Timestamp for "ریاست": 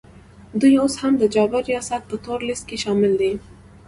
1.71-2.01